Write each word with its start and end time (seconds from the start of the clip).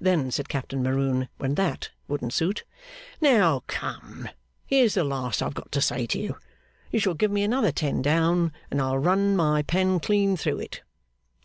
Then 0.00 0.32
said 0.32 0.48
Captain 0.48 0.82
Maroon, 0.82 1.28
when 1.38 1.54
that 1.54 1.90
wouldn't 2.08 2.32
suit, 2.32 2.64
'Now, 3.20 3.62
come; 3.68 4.28
Here's 4.66 4.94
the 4.94 5.04
last 5.04 5.44
I've 5.44 5.54
got 5.54 5.70
to 5.70 5.80
say 5.80 6.06
to 6.06 6.18
you. 6.18 6.38
You 6.90 6.98
shall 6.98 7.14
give 7.14 7.30
me 7.30 7.44
another 7.44 7.70
ten 7.70 8.02
down, 8.02 8.50
and 8.72 8.82
I'll 8.82 8.98
run 8.98 9.36
my 9.36 9.62
pen 9.62 10.00
clean 10.00 10.36
through 10.36 10.58
it. 10.58 10.82